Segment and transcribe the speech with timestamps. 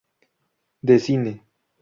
[0.81, 1.45] De cine.